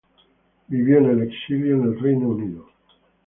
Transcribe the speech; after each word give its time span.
Vivió 0.67 0.97
en 0.97 1.11
el 1.11 1.21
exilio 1.27 1.75
en 1.77 1.83
el 1.83 1.99
Reino 1.99 2.29
Unido. 2.29 2.67